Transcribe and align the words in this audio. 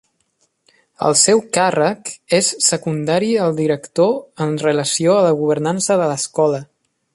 El 1.09 1.17
seu 1.23 1.41
càrrec 1.57 2.09
és 2.37 2.49
secundari 2.69 3.29
al 3.49 3.55
director 3.61 4.11
en 4.47 4.57
relació 4.65 5.15
a 5.19 5.23
la 5.29 5.37
governança 5.45 6.03
de 6.03 6.11
l'escola. 6.15 6.67